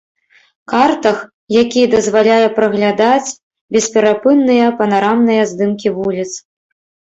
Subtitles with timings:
[0.71, 1.17] Картах,
[1.61, 3.35] які дазваляе праглядаць
[3.77, 6.31] бесперапынныя панарамныя здымкі вуліц.